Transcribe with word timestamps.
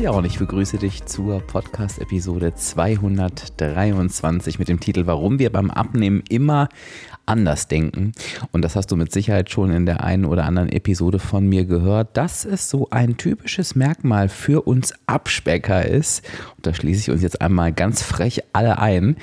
Ja, 0.00 0.10
und 0.10 0.24
ich 0.24 0.38
begrüße 0.38 0.78
dich 0.78 1.04
zur 1.04 1.40
Podcast-Episode 1.40 2.54
223 2.54 4.58
mit 4.58 4.68
dem 4.68 4.80
Titel 4.80 5.04
Warum 5.04 5.38
wir 5.38 5.52
beim 5.52 5.70
Abnehmen 5.70 6.22
immer 6.30 6.70
anders 7.26 7.68
denken. 7.68 8.12
Und 8.52 8.62
das 8.62 8.74
hast 8.74 8.90
du 8.90 8.96
mit 8.96 9.12
Sicherheit 9.12 9.50
schon 9.50 9.70
in 9.70 9.84
der 9.84 10.02
einen 10.02 10.24
oder 10.24 10.44
anderen 10.44 10.70
Episode 10.70 11.18
von 11.18 11.46
mir 11.46 11.66
gehört, 11.66 12.16
dass 12.16 12.46
es 12.46 12.70
so 12.70 12.88
ein 12.90 13.18
typisches 13.18 13.74
Merkmal 13.74 14.30
für 14.30 14.62
uns 14.62 14.94
Abspecker 15.06 15.84
ist. 15.84 16.24
Und 16.56 16.66
da 16.66 16.72
schließe 16.72 17.00
ich 17.00 17.10
uns 17.10 17.22
jetzt 17.22 17.42
einmal 17.42 17.72
ganz 17.72 18.02
frech 18.02 18.40
alle 18.54 18.78
ein, 18.78 19.16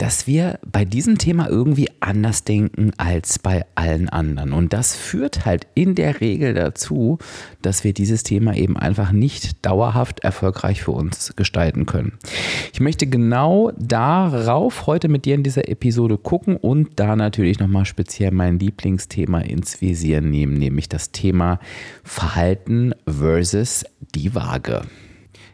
dass 0.00 0.26
wir 0.26 0.58
bei 0.64 0.86
diesem 0.86 1.18
Thema 1.18 1.50
irgendwie 1.50 1.90
anders 2.00 2.42
denken 2.44 2.92
als 2.96 3.38
bei 3.38 3.66
allen 3.74 4.08
anderen. 4.08 4.54
Und 4.54 4.72
das 4.72 4.96
führt 4.96 5.44
halt 5.44 5.66
in 5.74 5.94
der 5.94 6.22
Regel 6.22 6.54
dazu, 6.54 7.18
dass 7.60 7.84
wir 7.84 7.92
dieses 7.92 8.22
Thema 8.22 8.56
eben 8.56 8.78
einfach 8.78 9.12
nicht 9.12 9.66
dauerhaft 9.66 10.20
erfolgreich 10.20 10.82
für 10.82 10.92
uns 10.92 11.34
gestalten 11.36 11.84
können. 11.84 12.14
Ich 12.72 12.80
möchte 12.80 13.06
genau 13.06 13.72
darauf 13.78 14.86
heute 14.86 15.08
mit 15.08 15.26
dir 15.26 15.34
in 15.34 15.42
dieser 15.42 15.68
Episode 15.68 16.16
gucken 16.16 16.56
und 16.56 16.98
da 16.98 17.14
natürlich 17.14 17.58
nochmal 17.58 17.84
speziell 17.84 18.30
mein 18.30 18.58
Lieblingsthema 18.58 19.40
ins 19.40 19.82
Visier 19.82 20.22
nehmen, 20.22 20.54
nämlich 20.54 20.88
das 20.88 21.12
Thema 21.12 21.60
Verhalten 22.04 22.94
versus 23.06 23.84
die 24.14 24.34
Waage. 24.34 24.80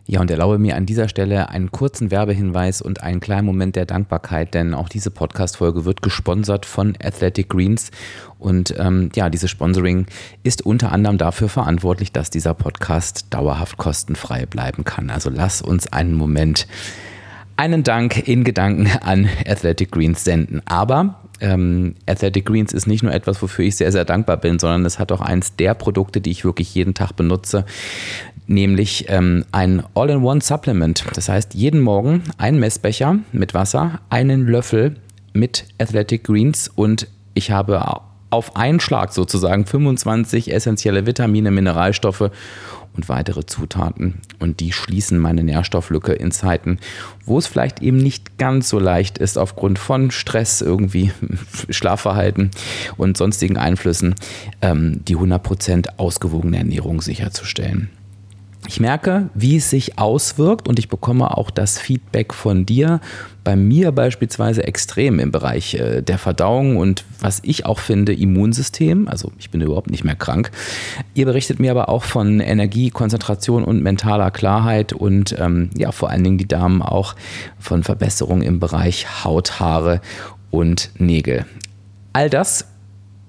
Ja, 0.09 0.21
und 0.21 0.31
erlaube 0.31 0.59
mir 0.59 0.77
an 0.77 0.87
dieser 0.87 1.09
Stelle 1.09 1.49
einen 1.49 1.73
kurzen 1.73 2.13
Werbehinweis 2.13 2.81
und 2.81 3.03
einen 3.03 3.19
kleinen 3.19 3.45
Moment 3.45 3.75
der 3.75 3.87
Dankbarkeit, 3.87 4.55
denn 4.55 4.73
auch 4.73 4.89
diese 4.89 5.11
Podcast-Folge 5.11 5.85
wird 5.85 6.01
gesponsert 6.01 6.65
von 6.65 6.97
Athletic 7.03 7.49
Greens. 7.49 7.91
Und 8.39 8.73
ähm, 8.79 9.11
ja, 9.17 9.31
dieses 9.31 9.51
Sponsoring 9.51 10.07
ist 10.45 10.65
unter 10.65 10.93
anderem 10.93 11.19
dafür 11.19 11.49
verantwortlich, 11.49 12.13
dass 12.13 12.31
dieser 12.31 12.55
Podcast 12.55 13.27
dauerhaft 13.31 13.79
kostenfrei 13.79 14.47
bleiben 14.47 14.85
kann. 14.85 15.11
Also 15.11 15.29
lass 15.29 15.61
uns 15.61 15.93
einen 15.93 16.15
Moment 16.15 16.69
einen 17.57 17.83
Dank 17.83 18.29
in 18.29 18.45
Gedanken 18.45 18.89
an 19.01 19.29
Athletic 19.45 19.91
Greens 19.91 20.23
senden. 20.23 20.63
Aber 20.67 21.17
ähm, 21.41 21.95
Athletic 22.07 22.47
Greens 22.47 22.73
ist 22.73 22.87
nicht 22.87 23.03
nur 23.03 23.13
etwas, 23.13 23.43
wofür 23.43 23.65
ich 23.65 23.77
sehr, 23.77 23.93
sehr 23.93 24.05
dankbar 24.05 24.37
bin, 24.37 24.59
sondern 24.59 24.85
es 24.85 24.99
hat 24.99 25.13
auch 25.13 25.21
eins 25.21 25.57
der 25.57 25.75
Produkte, 25.75 26.21
die 26.21 26.31
ich 26.31 26.45
wirklich 26.45 26.75
jeden 26.75 26.95
Tag 26.95 27.13
benutze, 27.13 27.65
nämlich 28.47 29.07
ähm, 29.09 29.45
ein 29.53 29.83
All-in-One-Supplement. 29.95 31.05
Das 31.15 31.29
heißt, 31.29 31.55
jeden 31.55 31.81
Morgen 31.81 32.23
ein 32.39 32.59
Messbecher 32.59 33.19
mit 33.33 33.55
Wasser, 33.55 34.01
einen 34.09 34.47
Löffel 34.47 34.97
mit 35.33 35.65
Athletic 35.79 36.25
Greens 36.25 36.69
und 36.69 37.09
ich 37.35 37.51
habe 37.51 38.01
auf 38.31 38.57
einen 38.57 38.81
Schlag 38.81 39.13
sozusagen 39.13 39.67
25 39.67 40.53
essentielle 40.53 41.07
Vitamine, 41.07 41.51
Mineralstoffe 41.51 42.31
und 42.97 43.09
weitere 43.09 43.45
Zutaten. 43.47 44.15
Und 44.39 44.61
die 44.61 44.73
schließen 44.73 45.19
meine 45.19 45.45
Nährstofflücke 45.45 46.13
in 46.13 46.33
Zeiten, 46.33 46.79
wo 47.25 47.39
es 47.39 47.47
vielleicht 47.47 47.83
eben 47.83 47.99
nicht 47.99 48.39
ganz 48.39 48.69
so 48.69 48.79
leicht 48.79 49.19
ist, 49.19 49.39
aufgrund 49.39 49.79
von 49.79 50.11
Stress, 50.11 50.61
irgendwie 50.63 51.13
Schlafverhalten 51.71 52.51
und 52.97 53.17
sonstigen 53.17 53.59
Einflüssen, 53.59 54.15
ähm, 54.63 55.05
die 55.05 55.17
100% 55.17 55.99
ausgewogene 55.99 56.59
Ernährung 56.59 57.01
sicherzustellen. 57.03 57.91
Ich 58.69 58.81
merke, 58.81 59.31
wie 59.35 59.57
es 59.57 59.71
sich 59.71 59.99
auswirkt 59.99 60.69
und 60.69 60.79
ich 60.79 60.89
bekomme 60.89 61.37
auch 61.37 61.51
das 61.51 61.79
Feedback 61.79 62.35
von 62.35 62.67
dir. 62.67 63.01
Bei 63.45 63.55
mir 63.55 63.93
beispielsweise 63.93 64.65
extrem 64.65 65.21
im 65.21 65.31
Bereich 65.31 65.75
äh, 65.75 66.03
der 66.03 66.19
Verdauung 66.19 66.77
und 66.77 67.05
was 67.21 67.41
ich 67.45 67.65
auch 67.65 67.79
finde, 67.79 68.13
Immunsystem. 68.13 69.07
Also 69.07 69.31
ich 69.39 69.51
bin 69.51 69.61
überhaupt 69.61 69.91
nicht 69.91 70.03
mehr 70.03 70.17
krank. 70.17 70.51
Ihr 71.15 71.27
berichtet 71.27 71.61
mir 71.61 71.71
aber 71.71 71.89
auch 71.89 72.03
von 72.03 72.41
Energie, 72.41 72.91
Konzentration 72.91 73.63
und 73.63 73.83
mentaler 73.83 74.33
Klarheit 74.33 74.93
und 74.93 75.37
ähm, 75.39 75.71
ja, 75.77 75.93
vor 75.93 76.11
allen 76.11 76.25
Dingen 76.25 76.39
die 76.39 76.49
Damen 76.49 76.83
auch 76.83 77.15
von 77.61 77.85
Verbesserungen 77.85 78.43
im 78.43 78.59
Bereich 78.59 79.25
Haut, 79.25 79.61
Haare 79.61 80.01
und 80.51 80.91
Nägel. 80.99 81.47
All 82.13 82.31
das 82.31 82.67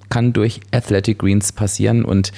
kann 0.09 0.33
durch 0.33 0.61
Athletic 0.71 1.19
Greens 1.19 1.51
passieren 1.51 2.05
und 2.05 2.31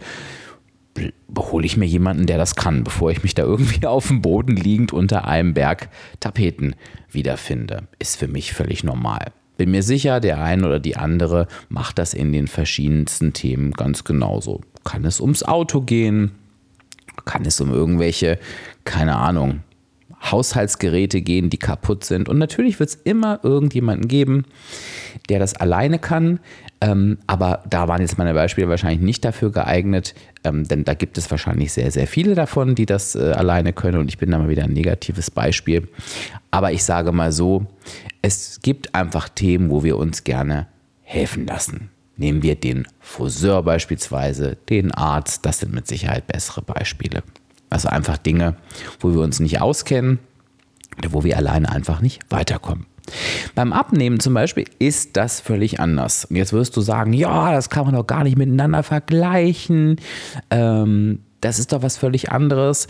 hole 1.36 1.66
ich 1.66 1.76
mir 1.76 1.86
jemanden, 1.86 2.26
der 2.26 2.38
das 2.38 2.54
kann, 2.54 2.84
bevor 2.84 3.10
ich 3.10 3.22
mich 3.22 3.34
da 3.34 3.42
irgendwie 3.42 3.86
auf 3.86 4.08
dem 4.08 4.22
Boden 4.22 4.56
liegend 4.56 4.92
unter 4.92 5.26
einem 5.26 5.54
Berg 5.54 5.88
Tapeten 6.20 6.74
wiederfinde. 7.10 7.88
Ist 7.98 8.16
für 8.16 8.28
mich 8.28 8.52
völlig 8.52 8.84
normal. 8.84 9.32
Bin 9.56 9.70
mir 9.70 9.82
sicher, 9.82 10.20
der 10.20 10.42
eine 10.42 10.66
oder 10.66 10.80
die 10.80 10.96
andere 10.96 11.46
macht 11.68 11.98
das 11.98 12.14
in 12.14 12.32
den 12.32 12.48
verschiedensten 12.48 13.32
Themen 13.32 13.72
ganz 13.72 14.04
genauso. 14.04 14.62
Kann 14.84 15.04
es 15.04 15.20
ums 15.20 15.42
Auto 15.42 15.82
gehen? 15.82 16.32
Kann 17.24 17.44
es 17.44 17.60
um 17.60 17.70
irgendwelche, 17.70 18.38
keine 18.84 19.16
Ahnung, 19.16 19.60
Haushaltsgeräte 20.30 21.20
gehen, 21.20 21.50
die 21.50 21.58
kaputt 21.58 22.04
sind. 22.04 22.28
Und 22.28 22.38
natürlich 22.38 22.78
wird 22.78 22.90
es 22.90 22.94
immer 22.94 23.40
irgendjemanden 23.42 24.08
geben, 24.08 24.44
der 25.28 25.38
das 25.38 25.54
alleine 25.54 25.98
kann. 25.98 26.40
Ähm, 26.80 27.18
aber 27.26 27.62
da 27.68 27.88
waren 27.88 28.00
jetzt 28.00 28.18
meine 28.18 28.34
Beispiele 28.34 28.68
wahrscheinlich 28.68 29.00
nicht 29.00 29.24
dafür 29.24 29.50
geeignet, 29.50 30.14
ähm, 30.44 30.66
denn 30.66 30.84
da 30.84 30.94
gibt 30.94 31.18
es 31.18 31.30
wahrscheinlich 31.30 31.72
sehr, 31.72 31.90
sehr 31.90 32.06
viele 32.06 32.34
davon, 32.34 32.74
die 32.74 32.86
das 32.86 33.14
äh, 33.14 33.32
alleine 33.32 33.72
können. 33.72 33.98
Und 33.98 34.08
ich 34.08 34.18
bin 34.18 34.30
da 34.30 34.38
mal 34.38 34.48
wieder 34.48 34.64
ein 34.64 34.72
negatives 34.72 35.30
Beispiel. 35.30 35.88
Aber 36.50 36.72
ich 36.72 36.84
sage 36.84 37.12
mal 37.12 37.32
so, 37.32 37.66
es 38.20 38.60
gibt 38.62 38.94
einfach 38.94 39.28
Themen, 39.28 39.70
wo 39.70 39.82
wir 39.82 39.96
uns 39.96 40.24
gerne 40.24 40.68
helfen 41.02 41.46
lassen. 41.46 41.90
Nehmen 42.16 42.42
wir 42.42 42.54
den 42.54 42.86
Friseur 43.00 43.62
beispielsweise, 43.62 44.56
den 44.68 44.92
Arzt, 44.92 45.44
das 45.46 45.60
sind 45.60 45.72
mit 45.72 45.86
Sicherheit 45.86 46.26
bessere 46.26 46.62
Beispiele. 46.62 47.22
Also 47.72 47.88
einfach 47.88 48.18
Dinge, 48.18 48.56
wo 49.00 49.12
wir 49.12 49.20
uns 49.20 49.40
nicht 49.40 49.60
auskennen 49.60 50.18
oder 50.98 51.12
wo 51.12 51.24
wir 51.24 51.36
alleine 51.36 51.70
einfach 51.70 52.00
nicht 52.00 52.20
weiterkommen. 52.30 52.86
Beim 53.54 53.72
Abnehmen 53.72 54.20
zum 54.20 54.34
Beispiel 54.34 54.64
ist 54.78 55.16
das 55.16 55.40
völlig 55.40 55.80
anders. 55.80 56.26
Und 56.26 56.36
jetzt 56.36 56.52
wirst 56.52 56.76
du 56.76 56.80
sagen, 56.80 57.12
ja, 57.12 57.52
das 57.52 57.70
kann 57.70 57.86
man 57.86 57.94
doch 57.94 58.06
gar 58.06 58.24
nicht 58.24 58.36
miteinander 58.36 58.82
vergleichen. 58.82 59.96
Ähm, 60.50 61.20
das 61.40 61.58
ist 61.58 61.72
doch 61.72 61.82
was 61.82 61.96
völlig 61.96 62.30
anderes. 62.30 62.86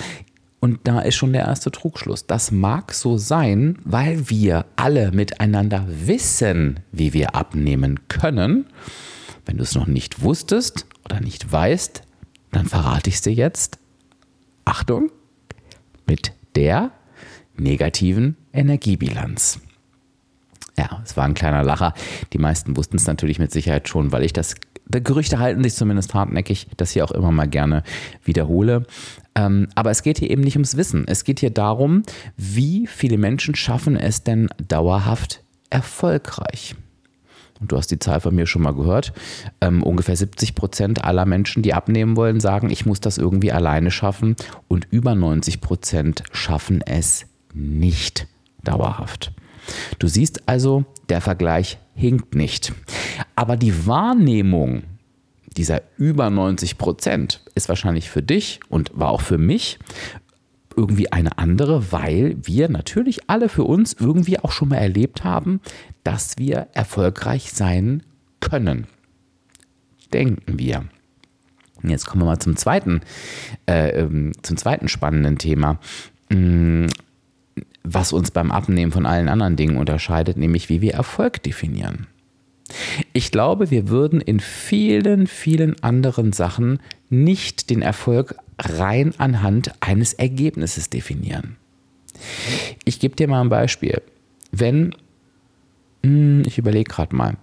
Und 0.60 0.80
da 0.84 1.00
ist 1.00 1.16
schon 1.16 1.32
der 1.32 1.46
erste 1.46 1.70
Trugschluss. 1.70 2.26
Das 2.26 2.52
mag 2.52 2.92
so 2.92 3.16
sein, 3.16 3.78
weil 3.84 4.28
wir 4.30 4.66
alle 4.76 5.10
miteinander 5.10 5.86
wissen, 5.88 6.80
wie 6.92 7.12
wir 7.12 7.34
abnehmen 7.34 8.00
können. 8.08 8.66
Wenn 9.44 9.56
du 9.56 9.62
es 9.64 9.74
noch 9.74 9.86
nicht 9.86 10.22
wusstest 10.22 10.86
oder 11.04 11.20
nicht 11.20 11.50
weißt, 11.50 12.02
dann 12.52 12.66
verrate 12.66 13.08
ich 13.08 13.16
es 13.16 13.22
dir 13.22 13.32
jetzt. 13.32 13.78
Achtung, 14.64 15.10
mit 16.06 16.32
der 16.56 16.92
negativen 17.56 18.36
Energiebilanz. 18.52 19.60
Ja, 20.78 21.02
es 21.04 21.16
war 21.16 21.24
ein 21.24 21.34
kleiner 21.34 21.62
Lacher. 21.62 21.94
Die 22.32 22.38
meisten 22.38 22.76
wussten 22.76 22.96
es 22.96 23.06
natürlich 23.06 23.38
mit 23.38 23.52
Sicherheit 23.52 23.88
schon, 23.88 24.12
weil 24.12 24.24
ich 24.24 24.32
das, 24.32 24.54
Gerüchte 24.88 25.38
halten 25.38 25.62
sich 25.62 25.74
zumindest 25.74 26.14
hartnäckig, 26.14 26.66
das 26.76 26.92
hier 26.92 27.04
auch 27.04 27.10
immer 27.12 27.30
mal 27.30 27.48
gerne 27.48 27.82
wiederhole. 28.24 28.86
Ähm, 29.34 29.68
aber 29.74 29.90
es 29.90 30.02
geht 30.02 30.18
hier 30.18 30.30
eben 30.30 30.42
nicht 30.42 30.56
ums 30.56 30.76
Wissen. 30.76 31.06
Es 31.06 31.24
geht 31.24 31.40
hier 31.40 31.50
darum, 31.50 32.02
wie 32.36 32.86
viele 32.86 33.18
Menschen 33.18 33.54
schaffen 33.54 33.96
es 33.96 34.22
denn 34.22 34.48
dauerhaft 34.68 35.42
erfolgreich. 35.70 36.74
Und 37.62 37.70
du 37.70 37.76
hast 37.76 37.92
die 37.92 38.00
Zahl 38.00 38.20
von 38.20 38.34
mir 38.34 38.46
schon 38.46 38.62
mal 38.62 38.74
gehört. 38.74 39.12
Ähm, 39.60 39.84
ungefähr 39.84 40.16
70 40.16 40.56
Prozent 40.56 41.04
aller 41.04 41.24
Menschen, 41.24 41.62
die 41.62 41.74
abnehmen 41.74 42.16
wollen, 42.16 42.40
sagen, 42.40 42.70
ich 42.70 42.84
muss 42.86 42.98
das 42.98 43.18
irgendwie 43.18 43.52
alleine 43.52 43.92
schaffen. 43.92 44.34
Und 44.66 44.88
über 44.90 45.14
90 45.14 45.60
Prozent 45.60 46.24
schaffen 46.32 46.82
es 46.84 47.24
nicht 47.54 48.26
dauerhaft. 48.64 49.32
Du 50.00 50.08
siehst 50.08 50.48
also, 50.48 50.84
der 51.08 51.20
Vergleich 51.20 51.78
hinkt 51.94 52.34
nicht. 52.34 52.72
Aber 53.36 53.56
die 53.56 53.86
Wahrnehmung 53.86 54.82
dieser 55.56 55.82
über 55.98 56.30
90 56.30 56.78
Prozent 56.78 57.42
ist 57.54 57.68
wahrscheinlich 57.68 58.10
für 58.10 58.22
dich 58.22 58.60
und 58.68 58.90
war 58.94 59.10
auch 59.10 59.20
für 59.20 59.38
mich 59.38 59.78
irgendwie 60.82 61.12
eine 61.12 61.38
andere, 61.38 61.92
weil 61.92 62.36
wir 62.42 62.68
natürlich 62.68 63.30
alle 63.30 63.48
für 63.48 63.62
uns 63.62 63.92
irgendwie 63.92 64.40
auch 64.40 64.50
schon 64.50 64.70
mal 64.70 64.78
erlebt 64.78 65.22
haben, 65.22 65.60
dass 66.02 66.38
wir 66.38 66.66
erfolgreich 66.74 67.52
sein 67.52 68.02
können. 68.40 68.88
Denken 70.12 70.58
wir. 70.58 70.84
Jetzt 71.84 72.06
kommen 72.06 72.22
wir 72.22 72.26
mal 72.26 72.40
zum 72.40 72.56
zweiten, 72.56 73.00
äh, 73.66 74.00
ähm, 74.00 74.32
zum 74.42 74.56
zweiten 74.56 74.88
spannenden 74.88 75.38
Thema. 75.38 75.78
Mm, 76.30 76.86
was 77.84 78.12
uns 78.12 78.32
beim 78.32 78.50
Abnehmen 78.50 78.92
von 78.92 79.06
allen 79.06 79.28
anderen 79.28 79.56
Dingen 79.56 79.76
unterscheidet, 79.76 80.36
nämlich 80.36 80.68
wie 80.68 80.80
wir 80.80 80.94
Erfolg 80.94 81.42
definieren. 81.42 82.08
Ich 83.12 83.30
glaube, 83.30 83.70
wir 83.70 83.88
würden 83.88 84.20
in 84.20 84.40
vielen, 84.40 85.26
vielen 85.26 85.80
anderen 85.82 86.32
Sachen 86.32 86.78
nicht 87.10 87.70
den 87.70 87.82
Erfolg 87.82 88.34
rein 88.62 89.14
anhand 89.18 89.72
eines 89.80 90.12
Ergebnisses 90.14 90.90
definieren. 90.90 91.56
Ich 92.84 93.00
gebe 93.00 93.16
dir 93.16 93.28
mal 93.28 93.40
ein 93.40 93.48
Beispiel. 93.48 94.02
Wenn, 94.50 94.94
hm, 96.02 96.42
ich 96.46 96.58
überlege 96.58 96.90
gerade 96.90 97.14
mal, 97.14 97.36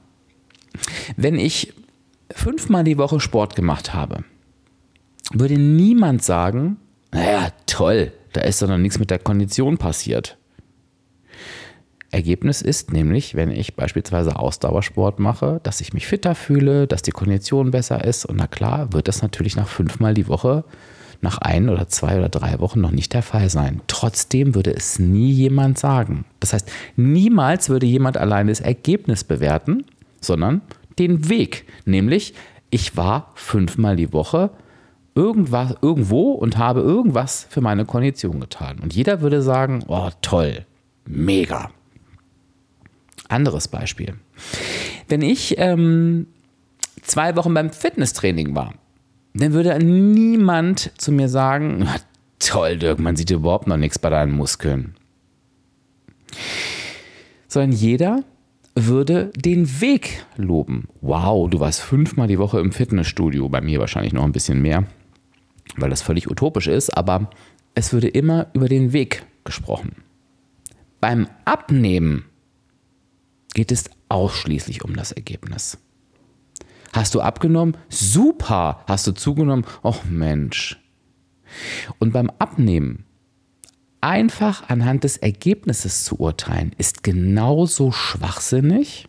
wenn 1.18 1.36
ich 1.36 1.74
fünfmal 2.32 2.84
die 2.84 2.98
Woche 2.98 3.20
Sport 3.20 3.56
gemacht 3.56 3.94
habe, 3.94 4.24
würde 5.34 5.58
niemand 5.58 6.24
sagen, 6.24 6.78
naja, 7.12 7.50
toll, 7.66 8.14
da 8.34 8.42
ist 8.42 8.62
doch 8.62 8.68
noch 8.68 8.78
nichts 8.78 9.00
mit 9.00 9.10
der 9.10 9.20
Kondition 9.20 9.78
passiert. 9.78 10.38
Ergebnis 12.12 12.62
ist 12.62 12.92
nämlich, 12.92 13.36
wenn 13.36 13.52
ich 13.52 13.76
beispielsweise 13.76 14.36
Ausdauersport 14.38 15.20
mache, 15.20 15.60
dass 15.64 15.82
ich 15.82 15.94
mich 15.94 16.08
fitter 16.08 16.34
fühle, 16.34 16.88
dass 16.88 17.04
die 17.04 17.12
Kondition 17.12 17.70
besser 17.72 18.04
ist. 18.04 18.26
Und 18.26 18.38
na 18.38 18.48
klar, 18.48 18.94
wird 18.94 19.08
das 19.08 19.22
natürlich 19.22 19.56
nach 19.56 19.68
fünfmal 19.68 20.16
die 20.16 20.28
Woche, 20.28 20.64
nach 21.22 21.38
ein 21.40 21.70
oder 21.70 21.88
zwei 21.88 22.18
oder 22.18 22.30
drei 22.30 22.60
Wochen 22.60 22.82
noch 22.82 22.92
nicht 22.92 23.14
der 23.14 23.24
Fall 23.24 23.50
sein. 23.50 23.82
Trotzdem 23.88 24.56
würde 24.56 24.74
es 24.74 25.00
nie 25.00 25.32
jemand 25.32 25.78
sagen. 25.78 26.26
Das 26.40 26.54
heißt, 26.54 26.72
niemals 26.96 27.70
würde 27.70 27.86
jemand 27.86 28.18
allein 28.18 28.48
das 28.48 28.62
Ergebnis 28.62 29.24
bewerten, 29.24 29.86
sondern 30.22 30.62
den 30.98 31.30
Weg. 31.30 31.66
Nämlich, 31.86 32.34
ich 32.70 32.96
war 32.96 33.32
fünfmal 33.36 33.96
die 33.96 34.14
Woche 34.14 34.52
irgendwas, 35.16 35.76
irgendwo 35.82 36.32
und 36.32 36.58
habe 36.58 36.82
irgendwas 36.82 37.46
für 37.50 37.62
meine 37.62 37.86
Kondition 37.86 38.40
getan. 38.40 38.80
Und 38.80 38.94
jeder 38.96 39.22
würde 39.22 39.42
sagen, 39.42 39.84
oh 39.88 40.10
toll, 40.22 40.66
mega. 41.06 41.72
Anderes 43.28 43.68
Beispiel. 43.68 44.16
Wenn 45.08 45.22
ich 45.22 45.56
ähm, 45.58 46.28
zwei 47.02 47.36
Wochen 47.36 47.54
beim 47.54 47.70
Fitnesstraining 47.72 48.56
war, 48.56 48.74
dann 49.34 49.54
würde 49.54 49.78
niemand 49.84 50.92
zu 50.98 51.12
mir 51.12 51.30
sagen, 51.30 51.88
toll, 52.40 52.78
Dirk, 52.78 53.00
man 53.00 53.16
sieht 53.16 53.32
überhaupt 53.32 53.68
noch 53.68 53.78
nichts 53.78 54.00
bei 54.00 54.10
deinen 54.10 54.32
Muskeln. 54.32 54.96
Sondern 57.48 57.72
jeder 57.72 58.24
würde 58.76 59.32
den 59.36 59.82
Weg 59.82 60.26
loben. 60.36 60.88
Wow, 61.02 61.50
du 61.50 61.60
warst 61.60 61.82
fünfmal 61.82 62.28
die 62.28 62.40
Woche 62.40 62.60
im 62.60 62.72
Fitnessstudio, 62.72 63.50
bei 63.50 63.62
mir 63.62 63.80
wahrscheinlich 63.80 64.14
noch 64.14 64.24
ein 64.24 64.32
bisschen 64.32 64.62
mehr, 64.62 64.86
weil 65.78 65.90
das 65.90 66.02
völlig 66.02 66.30
utopisch 66.30 66.68
ist, 66.68 66.96
aber 66.96 67.30
es 67.76 67.94
würde 67.94 68.08
immer 68.08 68.48
über 68.54 68.68
den 68.68 68.94
Weg 68.94 69.26
gesprochen. 69.44 69.96
Beim 71.02 71.28
Abnehmen 71.46 72.26
geht 73.54 73.72
es 73.72 73.90
ausschließlich 74.10 74.84
um 74.84 74.96
das 74.96 75.12
Ergebnis. 75.12 75.78
Hast 76.94 77.16
du 77.16 77.22
abgenommen? 77.22 77.78
Super. 77.90 78.84
Hast 78.88 79.08
du 79.08 79.12
zugenommen? 79.12 79.66
Och 79.84 80.06
Mensch. 80.06 80.80
Und 82.00 82.14
beim 82.14 82.32
Abnehmen 82.40 83.06
einfach 84.02 84.70
anhand 84.70 85.04
des 85.04 85.18
Ergebnisses 85.18 86.06
zu 86.06 86.20
urteilen, 86.20 86.72
ist 86.78 87.04
genauso 87.04 87.92
schwachsinnig 87.92 89.08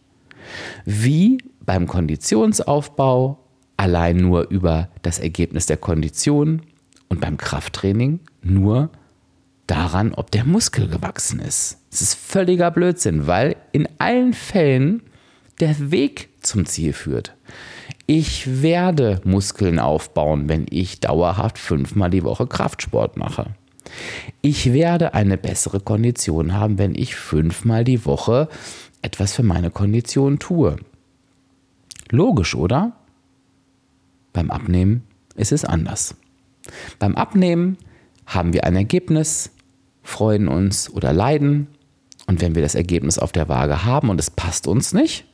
wie 0.84 1.38
beim 1.64 1.86
Konditionsaufbau 1.86 3.38
allein 3.76 4.16
nur 4.16 4.50
über 4.50 4.88
das 5.02 5.18
Ergebnis 5.18 5.66
der 5.66 5.76
Kondition 5.76 6.62
und 7.08 7.20
beim 7.20 7.36
Krafttraining 7.36 8.20
nur 8.42 8.90
daran, 9.66 10.12
ob 10.14 10.30
der 10.30 10.44
Muskel 10.44 10.88
gewachsen 10.88 11.38
ist. 11.38 11.78
Es 11.90 12.02
ist 12.02 12.14
völliger 12.14 12.70
Blödsinn, 12.70 13.26
weil 13.26 13.56
in 13.72 13.88
allen 13.98 14.32
Fällen 14.32 15.02
der 15.60 15.90
Weg 15.90 16.29
zum 16.40 16.66
Ziel 16.66 16.92
führt. 16.92 17.36
Ich 18.06 18.62
werde 18.62 19.20
Muskeln 19.24 19.78
aufbauen, 19.78 20.48
wenn 20.48 20.66
ich 20.68 21.00
dauerhaft 21.00 21.58
fünfmal 21.58 22.10
die 22.10 22.24
Woche 22.24 22.46
Kraftsport 22.46 23.16
mache. 23.16 23.54
Ich 24.42 24.72
werde 24.72 25.14
eine 25.14 25.36
bessere 25.36 25.80
Kondition 25.80 26.54
haben, 26.54 26.78
wenn 26.78 26.94
ich 26.94 27.16
fünfmal 27.16 27.84
die 27.84 28.04
Woche 28.04 28.48
etwas 29.02 29.34
für 29.34 29.42
meine 29.42 29.70
Kondition 29.70 30.38
tue. 30.38 30.76
Logisch, 32.10 32.54
oder? 32.54 32.92
Beim 34.32 34.50
Abnehmen 34.50 35.04
ist 35.36 35.52
es 35.52 35.64
anders. 35.64 36.14
Beim 36.98 37.14
Abnehmen 37.14 37.78
haben 38.26 38.52
wir 38.52 38.64
ein 38.64 38.76
Ergebnis, 38.76 39.50
freuen 40.02 40.48
uns 40.48 40.90
oder 40.90 41.12
leiden. 41.12 41.68
Und 42.26 42.40
wenn 42.40 42.54
wir 42.54 42.62
das 42.62 42.74
Ergebnis 42.74 43.18
auf 43.18 43.32
der 43.32 43.48
Waage 43.48 43.84
haben 43.84 44.08
und 44.08 44.20
es 44.20 44.30
passt 44.30 44.66
uns 44.66 44.92
nicht, 44.92 45.24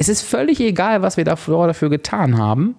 es 0.00 0.08
ist 0.08 0.22
völlig 0.22 0.58
egal, 0.60 1.02
was 1.02 1.18
wir 1.18 1.24
davor 1.24 1.66
dafür 1.66 1.90
getan 1.90 2.38
haben. 2.38 2.74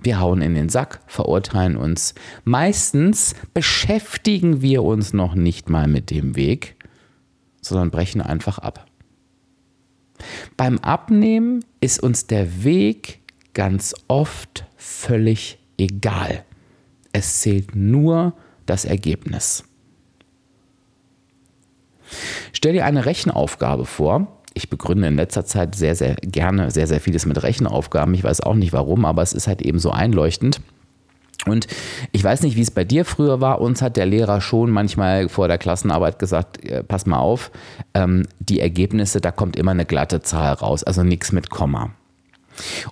Wir 0.00 0.18
hauen 0.18 0.42
in 0.42 0.56
den 0.56 0.68
Sack, 0.68 0.98
verurteilen 1.06 1.76
uns. 1.76 2.12
Meistens 2.42 3.36
beschäftigen 3.54 4.60
wir 4.60 4.82
uns 4.82 5.12
noch 5.12 5.36
nicht 5.36 5.70
mal 5.70 5.86
mit 5.86 6.10
dem 6.10 6.34
Weg, 6.34 6.74
sondern 7.60 7.92
brechen 7.92 8.20
einfach 8.20 8.58
ab. 8.58 8.86
Beim 10.56 10.78
Abnehmen 10.78 11.64
ist 11.80 12.02
uns 12.02 12.26
der 12.26 12.64
Weg 12.64 13.20
ganz 13.54 13.94
oft 14.08 14.64
völlig 14.76 15.60
egal. 15.78 16.44
Es 17.12 17.42
zählt 17.42 17.76
nur 17.76 18.32
das 18.66 18.84
Ergebnis. 18.84 19.62
Stell 22.52 22.72
dir 22.72 22.86
eine 22.86 23.06
Rechenaufgabe 23.06 23.86
vor. 23.86 24.39
Ich 24.54 24.68
begründe 24.68 25.08
in 25.08 25.16
letzter 25.16 25.44
Zeit 25.44 25.74
sehr, 25.74 25.94
sehr 25.94 26.16
gerne 26.16 26.70
sehr, 26.70 26.86
sehr 26.86 27.00
vieles 27.00 27.26
mit 27.26 27.42
Rechenaufgaben. 27.42 28.14
Ich 28.14 28.24
weiß 28.24 28.40
auch 28.40 28.54
nicht 28.54 28.72
warum, 28.72 29.04
aber 29.04 29.22
es 29.22 29.32
ist 29.32 29.46
halt 29.46 29.62
eben 29.62 29.78
so 29.78 29.90
einleuchtend. 29.90 30.60
Und 31.46 31.66
ich 32.12 32.22
weiß 32.22 32.42
nicht, 32.42 32.56
wie 32.56 32.62
es 32.62 32.70
bei 32.70 32.84
dir 32.84 33.04
früher 33.04 33.40
war. 33.40 33.60
Uns 33.60 33.80
hat 33.80 33.96
der 33.96 34.06
Lehrer 34.06 34.40
schon 34.40 34.70
manchmal 34.70 35.28
vor 35.28 35.48
der 35.48 35.58
Klassenarbeit 35.58 36.18
gesagt, 36.18 36.62
äh, 36.64 36.82
pass 36.84 37.06
mal 37.06 37.18
auf, 37.18 37.50
ähm, 37.94 38.26
die 38.40 38.60
Ergebnisse, 38.60 39.20
da 39.20 39.30
kommt 39.30 39.56
immer 39.56 39.70
eine 39.70 39.86
glatte 39.86 40.20
Zahl 40.20 40.52
raus, 40.52 40.84
also 40.84 41.02
nichts 41.02 41.32
mit 41.32 41.48
Komma. 41.48 41.90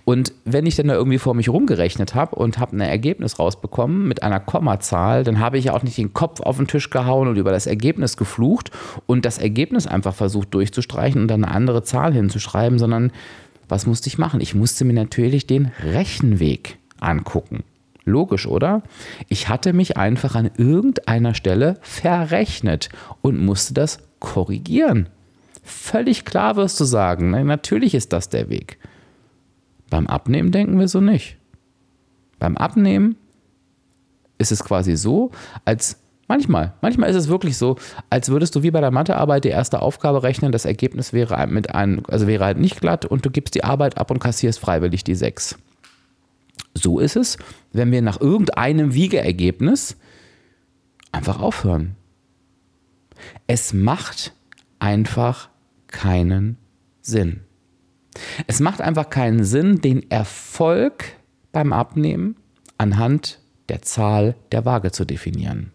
Und 0.05 0.33
wenn 0.45 0.67
ich 0.67 0.77
dann 0.77 0.89
da 0.89 0.95
irgendwie 0.95 1.19
vor 1.19 1.35
mich 1.35 1.49
rumgerechnet 1.49 2.15
habe 2.15 2.37
und 2.37 2.59
habe 2.59 2.77
ein 2.77 2.81
Ergebnis 2.81 3.39
rausbekommen 3.39 4.07
mit 4.07 4.23
einer 4.23 4.41
Kommazahl, 4.41 5.25
dann 5.25 5.39
habe 5.39 5.59
ich 5.59 5.67
ja 5.67 5.75
auch 5.75 5.83
nicht 5.83 5.99
den 5.99 6.13
Kopf 6.13 6.41
auf 6.41 6.57
den 6.57 6.67
Tisch 6.67 6.91
gehauen 6.91 7.29
und 7.29 7.37
über 7.37 7.53
das 7.53 7.67
Ergebnis 7.67 8.17
geflucht 8.17 8.71
und 9.07 9.25
das 9.25 9.39
Ergebnis 9.39 9.87
einfach 9.87 10.15
versucht 10.15 10.55
durchzustreichen 10.55 11.23
und 11.23 11.29
dann 11.29 11.45
eine 11.45 11.55
andere 11.55 11.83
Zahl 11.83 12.13
hinzuschreiben, 12.13 12.79
sondern 12.79 13.13
was 13.69 13.87
musste 13.87 14.09
ich 14.09 14.19
machen? 14.19 14.41
Ich 14.41 14.55
musste 14.55 14.85
mir 14.85 14.95
natürlich 14.95 15.47
den 15.47 15.73
Rechenweg 15.83 16.79
angucken. 17.01 17.65
Logisch, 18.05 18.47
oder? 18.47 18.83
Ich 19.29 19.51
hatte 19.51 19.75
mich 19.75 19.99
einfach 19.99 20.35
an 20.35 20.51
irgendeiner 20.57 21.35
Stelle 21.35 21.77
verrechnet 21.83 22.89
und 23.21 23.39
musste 23.39 23.75
das 23.75 23.99
korrigieren. 24.19 25.09
Völlig 25.63 26.25
klar 26.25 26.57
wirst 26.57 26.81
du 26.81 26.85
sagen, 26.85 27.31
natürlich 27.31 27.95
ist 27.95 28.15
das 28.15 28.31
der 28.31 28.49
Weg. 28.49 28.79
Beim 29.91 30.07
Abnehmen 30.07 30.53
denken 30.53 30.79
wir 30.79 30.89
so 30.89 31.01
nicht. 31.01 31.37
Beim 32.39 32.57
Abnehmen 32.57 33.17
ist 34.39 34.53
es 34.53 34.63
quasi 34.63 34.97
so, 34.97 35.31
als 35.65 35.99
Manchmal. 36.29 36.75
Manchmal 36.83 37.09
ist 37.09 37.17
es 37.17 37.29
wirklich 37.29 37.57
so, 37.57 37.77
als 38.11 38.29
würdest 38.29 38.55
du 38.55 38.63
wie 38.63 38.71
bei 38.71 38.83
der 38.83 38.91
Mathearbeit 38.91 39.45
die 39.45 39.49
erste 39.49 39.81
Aufgabe 39.81 40.23
rechnen, 40.23 40.53
das 40.53 40.67
Ergebnis 40.67 41.15
wäre 41.15 41.47
mit 41.47 41.75
einem, 41.75 42.03
also 42.07 42.27
wäre 42.27 42.45
halt 42.45 42.59
nicht 42.59 42.83
glatt 42.83 43.07
und 43.07 43.25
du 43.25 43.31
gibst 43.31 43.55
die 43.55 43.65
Arbeit 43.65 43.97
ab 43.97 44.11
und 44.11 44.19
kassierst 44.19 44.61
freiwillig 44.61 45.05
die 45.05 45.15
6. 45.15 45.59
So 46.75 46.99
ist 46.99 47.17
es, 47.17 47.39
wenn 47.73 47.91
wir 47.91 48.03
nach 48.03 48.21
irgendeinem 48.21 48.93
Wiegeergebnis 48.93 49.97
einfach 51.13 51.41
aufhören. 51.41 51.97
Es 53.47 53.73
macht 53.73 54.35
einfach 54.81 55.49
keinen 55.87 56.59
Sinn. 57.01 57.41
Es 58.47 58.61
macht 58.61 58.81
einfach 58.81 59.11
keinen 59.11 59.45
Sinn, 59.45 59.81
den 59.81 60.11
Erfolg 60.11 61.05
beim 61.53 61.73
Abnehmen 61.73 62.37
anhand 62.77 63.41
der 63.69 63.83
Zahl 63.83 64.35
der 64.53 64.65
Waage 64.65 64.93
zu 64.93 65.05
definieren. 65.05 65.73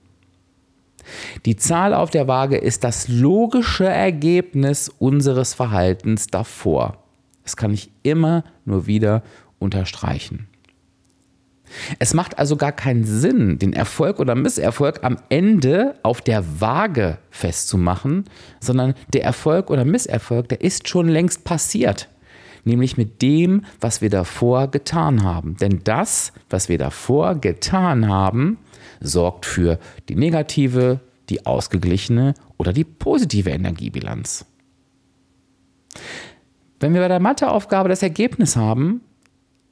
Die 1.45 1.57
Zahl 1.57 1.93
auf 1.93 2.09
der 2.09 2.27
Waage 2.27 2.57
ist 2.57 2.83
das 2.83 3.07
logische 3.07 3.85
Ergebnis 3.85 4.89
unseres 4.89 5.53
Verhaltens 5.53 6.27
davor. 6.27 7.03
Das 7.43 7.57
kann 7.57 7.73
ich 7.73 7.91
immer 8.03 8.43
nur 8.65 8.87
wieder 8.87 9.21
unterstreichen. 9.59 10.47
Es 11.99 12.13
macht 12.13 12.37
also 12.37 12.55
gar 12.55 12.71
keinen 12.71 13.03
Sinn, 13.03 13.57
den 13.57 13.73
Erfolg 13.73 14.19
oder 14.19 14.35
Misserfolg 14.35 15.03
am 15.03 15.17
Ende 15.29 15.95
auf 16.03 16.21
der 16.21 16.61
Waage 16.61 17.17
festzumachen, 17.31 18.25
sondern 18.59 18.93
der 19.13 19.23
Erfolg 19.23 19.69
oder 19.71 19.83
Misserfolg, 19.83 20.49
der 20.49 20.61
ist 20.61 20.87
schon 20.87 21.07
längst 21.07 21.43
passiert. 21.43 22.09
Nämlich 22.65 22.97
mit 22.97 23.21
dem, 23.21 23.65
was 23.81 24.01
wir 24.01 24.09
davor 24.09 24.69
getan 24.69 25.23
haben. 25.23 25.57
Denn 25.57 25.81
das, 25.83 26.31
was 26.49 26.69
wir 26.69 26.77
davor 26.77 27.35
getan 27.35 28.07
haben, 28.07 28.57
sorgt 29.01 29.45
für 29.45 29.79
die 30.07 30.15
negative, 30.15 31.01
die 31.29 31.45
ausgeglichene 31.45 32.33
oder 32.57 32.71
die 32.71 32.85
positive 32.85 33.49
Energiebilanz. 33.49 34.45
Wenn 36.79 36.93
wir 36.93 37.01
bei 37.01 37.07
der 37.07 37.19
Matheaufgabe 37.19 37.89
das 37.89 38.03
Ergebnis 38.03 38.55
haben, 38.55 39.01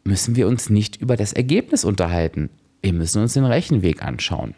müssen 0.03 0.35
wir 0.35 0.47
uns 0.47 0.69
nicht 0.69 0.97
über 0.97 1.15
das 1.15 1.33
Ergebnis 1.33 1.83
unterhalten. 1.83 2.49
Wir 2.81 2.93
müssen 2.93 3.21
uns 3.21 3.33
den 3.33 3.45
Rechenweg 3.45 4.03
anschauen. 4.03 4.55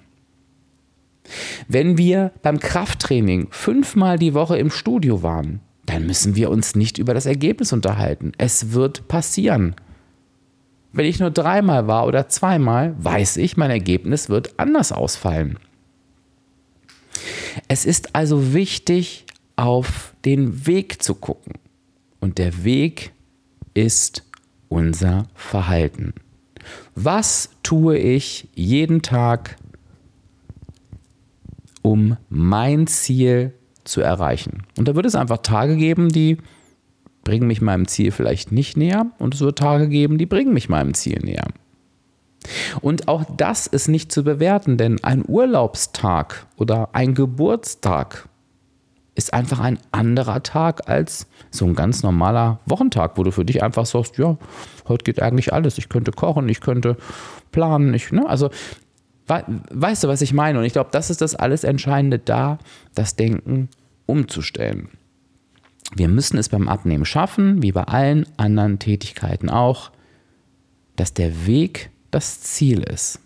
Wenn 1.68 1.98
wir 1.98 2.32
beim 2.42 2.60
Krafttraining 2.60 3.48
fünfmal 3.52 4.20
die 4.20 4.34
Woche 4.34 4.58
im 4.58 4.70
Studio 4.70 5.24
waren, 5.24 5.62
dann 5.86 6.06
müssen 6.06 6.36
wir 6.36 6.50
uns 6.50 6.76
nicht 6.76 6.98
über 6.98 7.14
das 7.14 7.26
Ergebnis 7.26 7.74
unterhalten. 7.74 8.32
Es 8.38 8.72
wird 8.74 9.08
passieren. 9.08 9.76
Wenn 10.92 11.06
ich 11.06 11.20
nur 11.20 11.32
dreimal 11.32 11.88
war 11.88 12.06
oder 12.06 12.30
zweimal, 12.30 12.96
weiß 13.00 13.38
ich, 13.38 13.58
mein 13.58 13.72
Ergebnis 13.72 14.30
wird 14.30 14.60
anders 14.60 14.92
ausfallen. 14.92 15.58
Es 17.68 17.86
ist 17.86 18.16
also 18.16 18.54
wichtig, 18.54 19.26
auf 19.56 20.14
den 20.26 20.66
Weg 20.66 21.02
zu 21.02 21.16
gucken. 21.16 21.54
Und 22.20 22.38
der 22.38 22.64
Weg 22.64 23.12
ist 23.74 24.24
unser 24.70 25.28
Verhalten. 25.36 26.14
Was 26.96 27.50
tue 27.64 27.98
ich 27.98 28.48
jeden 28.56 29.02
Tag, 29.02 29.58
um 31.82 32.18
mein 32.30 32.88
Ziel 32.88 33.54
zu 33.84 34.02
erreichen? 34.02 34.64
Und 34.78 34.88
da 34.88 34.96
wird 34.96 35.06
es 35.06 35.16
einfach 35.16 35.38
Tage 35.38 35.76
geben, 35.76 36.10
die 36.10 36.38
bringen 37.24 37.48
mich 37.48 37.62
meinem 37.62 37.88
Ziel 37.88 38.12
vielleicht 38.12 38.52
nicht 38.52 38.78
näher 38.78 39.08
und 39.18 39.34
es 39.34 39.42
wird 39.42 39.58
Tage 39.58 39.88
geben, 39.88 40.18
die 40.18 40.26
bringen 40.26 40.54
mich 40.54 40.70
meinem 40.70 40.94
Ziel 40.94 41.20
näher. 41.24 41.48
Und 42.82 43.08
auch 43.08 43.24
das 43.38 43.68
ist 43.68 43.88
nicht 43.88 44.12
zu 44.12 44.24
bewerten, 44.24 44.78
denn 44.78 45.02
ein 45.04 45.24
Urlaubstag 45.26 46.46
oder 46.58 46.90
ein 46.94 47.16
Geburtstag 47.16 48.28
ist 49.16 49.34
einfach 49.34 49.60
ein 49.60 49.80
anderer 49.92 50.42
Tag 50.44 50.90
als 50.90 51.28
so 51.52 51.66
ein 51.66 51.76
ganz 51.76 52.04
normaler 52.04 52.60
Wochentag, 52.66 53.18
wo 53.18 53.24
du 53.24 53.32
für 53.32 53.46
dich 53.46 53.62
einfach 53.62 53.86
sagst, 53.86 54.18
ja, 54.18 54.38
heute 54.88 55.04
geht 55.04 55.22
eigentlich 55.22 55.54
alles. 55.54 55.78
Ich 55.78 55.88
könnte 55.88 56.12
kochen, 56.12 56.50
ich 56.50 56.62
könnte 56.62 56.98
planen, 57.52 57.94
ich, 57.94 58.12
ne? 58.12 58.28
Also 58.28 58.50
weißt 59.28 60.04
du, 60.04 60.08
was 60.08 60.22
ich 60.22 60.34
meine? 60.34 60.60
Und 60.60 60.66
ich 60.66 60.74
glaube, 60.74 60.90
das 60.92 61.10
ist 61.10 61.22
das 61.22 61.36
alles 61.36 61.64
Entscheidende 61.64 62.20
da, 62.20 62.60
das 62.96 63.16
Denken 63.16 63.70
umzustellen. 64.06 64.90
Wir 65.96 66.08
müssen 66.08 66.38
es 66.38 66.50
beim 66.50 66.68
Abnehmen 66.68 67.06
schaffen, 67.06 67.62
wie 67.62 67.72
bei 67.72 67.84
allen 67.84 68.26
anderen 68.38 68.80
Tätigkeiten 68.80 69.50
auch, 69.50 69.92
dass 70.96 71.14
der 71.14 71.46
Weg 71.46 71.92
das 72.12 72.42
Ziel 72.42 72.82
ist. 72.82 73.20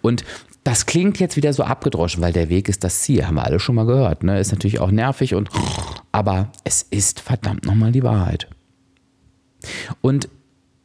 Und 0.00 0.24
das 0.64 0.86
klingt 0.86 1.18
jetzt 1.20 1.36
wieder 1.36 1.52
so 1.52 1.62
abgedroschen, 1.62 2.22
weil 2.22 2.32
der 2.32 2.48
Weg 2.48 2.68
ist 2.68 2.84
das 2.84 3.02
Ziel, 3.02 3.26
haben 3.26 3.36
wir 3.36 3.44
alle 3.44 3.60
schon 3.60 3.74
mal 3.74 3.86
gehört. 3.86 4.22
Ne? 4.22 4.38
Ist 4.38 4.52
natürlich 4.52 4.80
auch 4.80 4.90
nervig 4.90 5.34
und 5.34 5.48
aber 6.12 6.50
es 6.64 6.82
ist 6.82 7.20
verdammt 7.20 7.64
nochmal 7.64 7.92
die 7.92 8.02
Wahrheit. 8.02 8.48
Und 10.00 10.28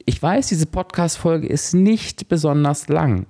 ich 0.06 0.22
weiß, 0.22 0.48
diese 0.48 0.68
Podcast-Folge 0.68 1.48
ist 1.48 1.74
nicht 1.74 2.30
besonders 2.30 2.88
lang. 2.88 3.26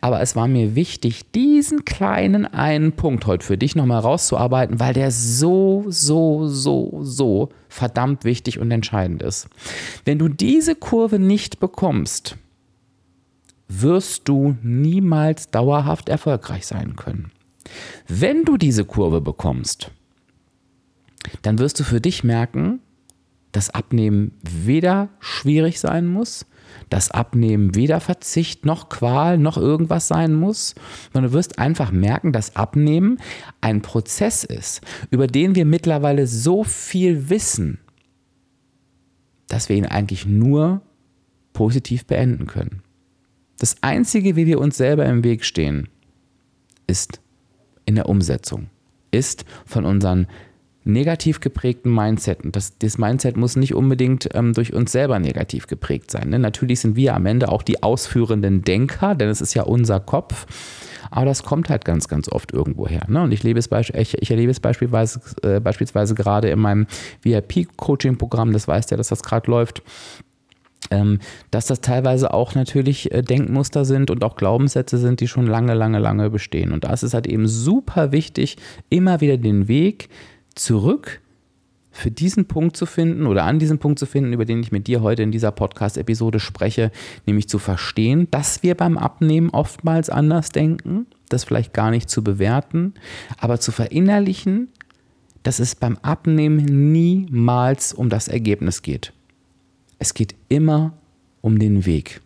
Aber 0.00 0.20
es 0.20 0.36
war 0.36 0.46
mir 0.46 0.74
wichtig, 0.74 1.30
diesen 1.32 1.84
kleinen 1.84 2.44
einen 2.44 2.92
Punkt 2.92 3.26
heute 3.26 3.46
für 3.46 3.56
dich 3.56 3.74
nochmal 3.74 4.00
rauszuarbeiten, 4.00 4.78
weil 4.78 4.92
der 4.92 5.10
so, 5.10 5.84
so, 5.88 6.48
so, 6.48 6.98
so 7.02 7.48
verdammt 7.68 8.24
wichtig 8.24 8.58
und 8.58 8.70
entscheidend 8.70 9.22
ist. 9.22 9.48
Wenn 10.04 10.18
du 10.18 10.28
diese 10.28 10.74
Kurve 10.74 11.18
nicht 11.18 11.60
bekommst, 11.60 12.36
wirst 13.68 14.28
du 14.28 14.56
niemals 14.62 15.50
dauerhaft 15.50 16.08
erfolgreich 16.08 16.66
sein 16.66 16.96
können. 16.96 17.30
Wenn 18.06 18.44
du 18.44 18.58
diese 18.58 18.84
Kurve 18.84 19.22
bekommst, 19.22 19.90
dann 21.40 21.58
wirst 21.58 21.80
du 21.80 21.84
für 21.84 22.00
dich 22.00 22.22
merken, 22.22 22.80
dass 23.52 23.70
Abnehmen 23.70 24.32
weder 24.42 25.08
schwierig 25.20 25.80
sein 25.80 26.06
muss, 26.06 26.44
dass 26.90 27.10
Abnehmen 27.10 27.74
weder 27.74 28.00
Verzicht 28.00 28.64
noch 28.64 28.88
Qual 28.88 29.38
noch 29.38 29.56
irgendwas 29.56 30.08
sein 30.08 30.34
muss, 30.34 30.74
sondern 31.12 31.30
du 31.32 31.36
wirst 31.36 31.58
einfach 31.58 31.90
merken, 31.90 32.32
dass 32.32 32.56
Abnehmen 32.56 33.18
ein 33.60 33.82
Prozess 33.82 34.44
ist, 34.44 34.80
über 35.10 35.26
den 35.26 35.54
wir 35.54 35.64
mittlerweile 35.64 36.26
so 36.26 36.64
viel 36.64 37.30
wissen, 37.30 37.78
dass 39.48 39.68
wir 39.68 39.76
ihn 39.76 39.86
eigentlich 39.86 40.26
nur 40.26 40.82
positiv 41.52 42.06
beenden 42.06 42.46
können. 42.46 42.82
Das 43.58 43.82
Einzige, 43.82 44.36
wie 44.36 44.46
wir 44.46 44.60
uns 44.60 44.76
selber 44.76 45.06
im 45.06 45.24
Weg 45.24 45.44
stehen, 45.44 45.88
ist 46.86 47.20
in 47.86 47.94
der 47.94 48.08
Umsetzung, 48.08 48.68
ist 49.10 49.44
von 49.64 49.84
unseren 49.84 50.26
negativ 50.84 51.40
geprägten 51.40 51.92
Mindset. 51.92 52.44
Und 52.44 52.56
das, 52.56 52.78
das 52.78 52.98
Mindset 52.98 53.36
muss 53.36 53.56
nicht 53.56 53.74
unbedingt 53.74 54.28
ähm, 54.34 54.52
durch 54.52 54.74
uns 54.74 54.92
selber 54.92 55.18
negativ 55.18 55.66
geprägt 55.66 56.10
sein. 56.10 56.28
Ne? 56.28 56.38
Natürlich 56.38 56.80
sind 56.80 56.96
wir 56.96 57.14
am 57.14 57.26
Ende 57.26 57.50
auch 57.50 57.62
die 57.62 57.82
ausführenden 57.82 58.62
Denker, 58.62 59.14
denn 59.14 59.28
es 59.28 59.40
ist 59.40 59.54
ja 59.54 59.62
unser 59.62 60.00
Kopf. 60.00 60.46
Aber 61.10 61.26
das 61.26 61.42
kommt 61.42 61.70
halt 61.70 61.84
ganz, 61.84 62.08
ganz 62.08 62.28
oft 62.28 62.52
irgendwo 62.52 62.88
her. 62.88 63.02
Ne? 63.08 63.22
Und 63.22 63.32
ich, 63.32 63.42
lebe 63.42 63.58
es 63.58 63.68
ich, 63.72 64.14
ich 64.20 64.30
erlebe 64.30 64.50
es 64.50 64.60
beispielsweise, 64.60 65.20
äh, 65.42 65.60
beispielsweise 65.60 66.14
gerade 66.14 66.48
in 66.50 66.58
meinem 66.58 66.86
VIP-Coaching-Programm, 67.22 68.52
das 68.52 68.68
weißt 68.68 68.90
ja, 68.90 68.96
dass 68.96 69.08
das 69.08 69.22
gerade 69.22 69.50
läuft 69.50 69.82
ähm, 70.90 71.18
dass 71.50 71.66
das 71.66 71.80
teilweise 71.80 72.32
auch 72.32 72.54
natürlich 72.54 73.12
äh, 73.12 73.22
Denkmuster 73.22 73.84
sind 73.84 74.10
und 74.10 74.24
auch 74.24 74.36
Glaubenssätze 74.36 74.98
sind, 74.98 75.20
die 75.20 75.28
schon 75.28 75.46
lange, 75.46 75.74
lange, 75.74 75.98
lange 75.98 76.30
bestehen. 76.30 76.72
Und 76.72 76.84
da 76.84 76.92
ist 76.92 77.02
es 77.02 77.14
halt 77.14 77.26
eben 77.26 77.48
super 77.48 78.12
wichtig, 78.12 78.56
immer 78.90 79.20
wieder 79.20 79.36
den 79.36 79.68
Weg 79.68 80.08
zurück 80.54 81.20
für 81.90 82.10
diesen 82.10 82.46
Punkt 82.46 82.76
zu 82.76 82.86
finden 82.86 83.26
oder 83.26 83.44
an 83.44 83.60
diesen 83.60 83.78
Punkt 83.78 84.00
zu 84.00 84.06
finden, 84.06 84.32
über 84.32 84.44
den 84.44 84.60
ich 84.60 84.72
mit 84.72 84.88
dir 84.88 85.00
heute 85.00 85.22
in 85.22 85.30
dieser 85.30 85.52
Podcast-Episode 85.52 86.40
spreche, 86.40 86.90
nämlich 87.24 87.48
zu 87.48 87.60
verstehen, 87.60 88.26
dass 88.32 88.64
wir 88.64 88.74
beim 88.74 88.98
Abnehmen 88.98 89.50
oftmals 89.50 90.10
anders 90.10 90.48
denken, 90.48 91.06
das 91.28 91.44
vielleicht 91.44 91.72
gar 91.72 91.92
nicht 91.92 92.10
zu 92.10 92.24
bewerten, 92.24 92.94
aber 93.38 93.60
zu 93.60 93.70
verinnerlichen, 93.70 94.68
dass 95.44 95.60
es 95.60 95.76
beim 95.76 95.96
Abnehmen 96.02 96.92
niemals 96.92 97.92
um 97.92 98.08
das 98.08 98.26
Ergebnis 98.26 98.82
geht. 98.82 99.12
Es 100.00 100.14
geht 100.14 100.34
immer 100.48 100.94
um 101.42 101.60
den 101.60 101.86
Weg. 101.86 102.20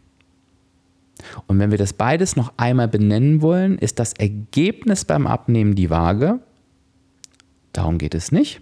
Und 1.47 1.59
wenn 1.59 1.71
wir 1.71 1.79
das 1.79 1.93
beides 1.93 2.37
noch 2.37 2.53
einmal 2.57 2.89
benennen 2.89 3.43
wollen, 3.43 3.77
ist 3.77 3.99
das 3.99 4.15
Ergebnis 4.15 5.05
beim 5.05 5.27
Abnehmen 5.27 5.75
die 5.75 5.91
Waage. 5.91 6.41
Darum 7.73 7.99
geht 7.99 8.15
es 8.15 8.33
nicht, 8.33 8.61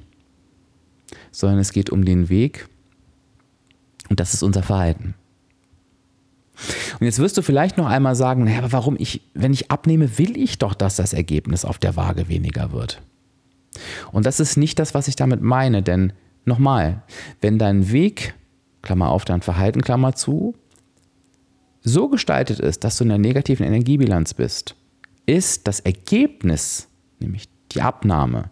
sondern 1.30 1.58
es 1.58 1.72
geht 1.72 1.90
um 1.90 2.04
den 2.04 2.28
Weg 2.28 2.68
und 4.08 4.20
das 4.20 4.34
ist 4.34 4.42
unser 4.42 4.62
Verhalten. 4.62 5.14
Und 6.98 7.04
jetzt 7.04 7.18
wirst 7.18 7.36
du 7.36 7.42
vielleicht 7.42 7.76
noch 7.76 7.86
einmal 7.86 8.16
sagen, 8.16 8.44
naja, 8.44 8.58
aber 8.58 8.72
warum 8.72 8.96
ich, 8.98 9.20
wenn 9.34 9.52
ich 9.52 9.70
abnehme, 9.70 10.18
will 10.18 10.36
ich 10.36 10.58
doch, 10.58 10.74
dass 10.74 10.96
das 10.96 11.12
Ergebnis 11.12 11.64
auf 11.64 11.78
der 11.78 11.96
Waage 11.96 12.28
weniger 12.28 12.72
wird. 12.72 13.02
Und 14.10 14.24
das 14.24 14.40
ist 14.40 14.56
nicht 14.56 14.78
das, 14.78 14.94
was 14.94 15.06
ich 15.06 15.16
damit 15.16 15.42
meine, 15.42 15.82
denn 15.82 16.14
nochmal, 16.46 17.02
wenn 17.42 17.58
dein 17.58 17.92
Weg 17.92 18.34
Klammer 18.86 19.10
auf, 19.10 19.24
dein 19.24 19.42
Verhalten, 19.42 19.82
Klammer 19.82 20.14
zu, 20.14 20.54
so 21.82 22.08
gestaltet 22.08 22.60
ist, 22.60 22.84
dass 22.84 22.96
du 22.96 23.04
in 23.04 23.08
der 23.08 23.18
negativen 23.18 23.66
Energiebilanz 23.66 24.32
bist, 24.32 24.76
ist 25.26 25.66
das 25.66 25.80
Ergebnis, 25.80 26.88
nämlich 27.18 27.48
die 27.72 27.82
Abnahme, 27.82 28.50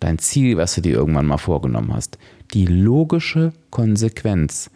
dein 0.00 0.18
Ziel, 0.18 0.56
was 0.56 0.74
du 0.74 0.80
dir 0.80 0.94
irgendwann 0.94 1.26
mal 1.26 1.38
vorgenommen 1.38 1.92
hast, 1.92 2.18
die 2.54 2.66
logische 2.66 3.52
Konsequenz. 3.70 4.70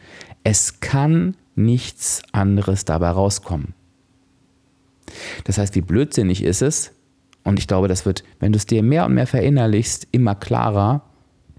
Es 0.45 0.81
kann 0.81 1.37
nichts 1.55 2.23
anderes 2.33 2.85
dabei 2.85 3.11
rauskommen. 3.11 3.75
Das 5.45 5.59
heißt, 5.59 5.75
wie 5.75 5.83
blödsinnig 5.83 6.43
ist 6.43 6.63
es, 6.63 6.93
und 7.45 7.59
ich 7.59 7.67
glaube, 7.67 7.89
das 7.89 8.07
wird, 8.07 8.25
wenn 8.39 8.53
du 8.53 8.57
es 8.57 8.67
dir 8.67 8.83
mehr 8.83 9.05
und 9.05 9.15
mehr 9.15 9.27
verinnerlichst, 9.27 10.07
immer 10.13 10.35
klarer, 10.35 11.03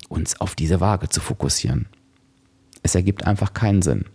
uns 0.08 0.40
auf 0.40 0.56
diese 0.56 0.80
Waage 0.80 1.10
zu 1.10 1.20
fokussieren. 1.20 1.88
Es 2.84 2.96
ergibt 2.96 3.26
einfach 3.26 3.54
keinen 3.54 3.82
Sinn. 3.82 4.06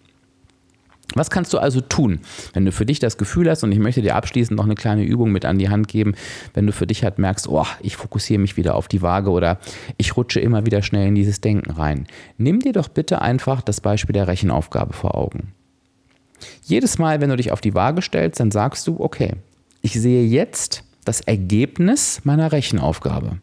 Was 1.15 1.31
kannst 1.31 1.53
du 1.55 1.59
also 1.59 1.81
tun, 1.81 2.21
wenn 2.53 2.67
du 2.67 2.73
für 2.73 2.85
dich 2.85 2.99
das 2.99 3.17
Gefühl 3.17 3.49
hast, 3.49 3.65
und 3.65 3.73
ich 3.73 3.79
möchte 3.79 4.03
dir 4.03 4.15
abschließend 4.15 4.57
noch 4.57 4.67
eine 4.67 4.75
kleine 4.75 5.05
Übung 5.05 5.33
mit 5.33 5.47
an 5.47 5.59
die 5.59 5.71
Hand 5.71 5.89
geben, 5.89 6.15
wenn 6.53 6.67
du 6.67 6.73
für 6.73 6.87
dich 6.87 7.03
halt 7.03 7.19
merkst, 7.19 7.49
oh, 7.49 7.67
ich 7.81 7.97
fokussiere 7.97 8.41
mich 8.41 8.57
wieder 8.57 8.75
auf 8.75 8.89
die 8.89 9.01
Waage 9.01 9.31
oder 9.31 9.59
ich 9.97 10.17
rutsche 10.17 10.41
immer 10.41 10.67
wieder 10.67 10.83
schnell 10.83 11.09
in 11.09 11.15
dieses 11.15 11.41
Denken 11.41 11.71
rein. 11.71 12.07
Nimm 12.37 12.61
dir 12.61 12.73
doch 12.73 12.89
bitte 12.89 13.23
einfach 13.23 13.63
das 13.63 13.81
Beispiel 13.81 14.13
der 14.13 14.29
Rechenaufgabe 14.29 14.93
vor 14.93 15.15
Augen. 15.15 15.55
Jedes 16.63 16.99
Mal, 16.99 17.21
wenn 17.21 17.31
du 17.31 17.37
dich 17.37 17.53
auf 17.53 17.61
die 17.61 17.75
Waage 17.75 18.03
stellst, 18.03 18.39
dann 18.39 18.51
sagst 18.51 18.87
du, 18.87 19.01
okay, 19.01 19.33
ich 19.81 19.95
sehe 19.95 20.25
jetzt 20.25 20.85
das 21.05 21.23
Ergebnis 21.23 22.21
meiner 22.25 22.53
Rechenaufgabe. 22.53 23.39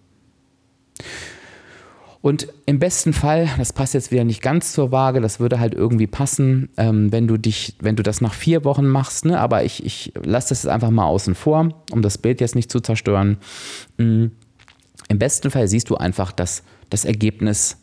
Und 2.26 2.48
im 2.66 2.80
besten 2.80 3.14
Fall, 3.14 3.48
das 3.60 3.72
passt 3.72 3.94
jetzt 3.94 4.10
wieder 4.10 4.24
nicht 4.24 4.42
ganz 4.42 4.74
zur 4.74 4.92
Waage, 4.92 5.22
das 5.22 5.40
würde 5.40 5.60
halt 5.60 5.76
irgendwie 5.76 6.08
passen, 6.08 6.70
ähm, 6.76 7.12
wenn 7.12 7.28
du 7.28 7.38
dich, 7.38 7.76
wenn 7.80 7.96
du 7.96 8.02
das 8.02 8.20
nach 8.20 8.34
vier 8.34 8.66
Wochen 8.66 8.88
machst, 8.88 9.26
ne? 9.26 9.40
aber 9.40 9.64
ich, 9.64 9.86
ich 9.86 10.12
lasse 10.24 10.50
das 10.50 10.64
jetzt 10.64 10.72
einfach 10.72 10.90
mal 10.90 11.06
außen 11.06 11.36
vor, 11.36 11.70
um 11.92 12.02
das 12.02 12.18
Bild 12.18 12.42
jetzt 12.42 12.56
nicht 12.56 12.72
zu 12.72 12.80
zerstören. 12.80 13.38
Mhm. 14.00 14.32
Im 15.08 15.20
besten 15.20 15.52
Fall 15.52 15.68
siehst 15.68 15.92
du 15.92 15.98
einfach 15.98 16.32
das, 16.32 16.64
das 16.90 17.06
Ergebnis 17.06 17.78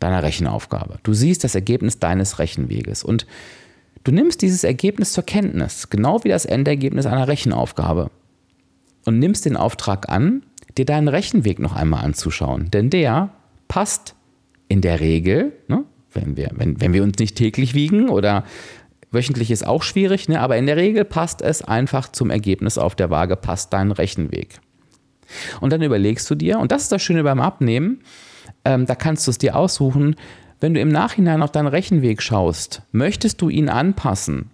deiner 0.00 0.22
Rechenaufgabe. 0.22 0.98
Du 1.02 1.12
siehst 1.12 1.44
das 1.44 1.54
Ergebnis 1.54 1.98
deines 1.98 2.38
Rechenweges 2.38 3.04
und 3.04 3.26
du 4.04 4.12
nimmst 4.12 4.40
dieses 4.40 4.64
Ergebnis 4.64 5.12
zur 5.12 5.24
Kenntnis, 5.24 5.90
genau 5.90 6.24
wie 6.24 6.30
das 6.30 6.46
Endergebnis 6.46 7.04
einer 7.04 7.28
Rechenaufgabe 7.28 8.10
und 9.04 9.18
nimmst 9.18 9.44
den 9.44 9.58
Auftrag 9.58 10.08
an, 10.08 10.44
dir 10.76 10.84
deinen 10.84 11.08
Rechenweg 11.08 11.58
noch 11.58 11.74
einmal 11.74 12.04
anzuschauen. 12.04 12.70
Denn 12.70 12.90
der 12.90 13.30
passt 13.68 14.14
in 14.68 14.80
der 14.80 15.00
Regel, 15.00 15.52
ne, 15.68 15.84
wenn, 16.12 16.36
wir, 16.36 16.50
wenn, 16.54 16.80
wenn 16.80 16.92
wir 16.92 17.02
uns 17.02 17.18
nicht 17.18 17.36
täglich 17.36 17.74
wiegen 17.74 18.08
oder 18.08 18.44
wöchentlich 19.10 19.50
ist 19.50 19.66
auch 19.66 19.82
schwierig, 19.82 20.28
ne, 20.28 20.40
aber 20.40 20.56
in 20.56 20.66
der 20.66 20.76
Regel 20.76 21.04
passt 21.04 21.42
es 21.42 21.62
einfach 21.62 22.10
zum 22.10 22.30
Ergebnis 22.30 22.78
auf 22.78 22.94
der 22.94 23.10
Waage, 23.10 23.36
passt 23.36 23.72
dein 23.72 23.92
Rechenweg. 23.92 24.60
Und 25.60 25.72
dann 25.72 25.82
überlegst 25.82 26.28
du 26.30 26.34
dir, 26.34 26.58
und 26.58 26.72
das 26.72 26.82
ist 26.82 26.92
das 26.92 27.02
Schöne 27.02 27.24
beim 27.24 27.40
Abnehmen, 27.40 28.00
ähm, 28.64 28.86
da 28.86 28.94
kannst 28.94 29.26
du 29.26 29.30
es 29.30 29.38
dir 29.38 29.56
aussuchen, 29.56 30.16
wenn 30.60 30.74
du 30.74 30.80
im 30.80 30.88
Nachhinein 30.88 31.42
auf 31.42 31.52
deinen 31.52 31.66
Rechenweg 31.66 32.22
schaust, 32.22 32.82
möchtest 32.92 33.40
du 33.42 33.48
ihn 33.48 33.68
anpassen 33.68 34.50